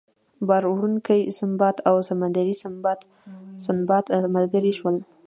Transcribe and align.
بار 0.47 0.63
وړونکی 0.71 1.19
سنباد 1.39 1.75
او 1.89 1.95
سمندري 2.09 2.55
سنباد 3.77 4.05
ملګري 4.35 4.71
شول. 4.77 4.95